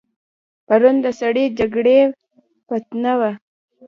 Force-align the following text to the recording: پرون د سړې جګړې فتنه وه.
پرون 0.67 0.95
د 1.05 1.07
سړې 1.19 1.45
جګړې 1.59 1.99
فتنه 2.67 3.13
وه. 3.19 3.31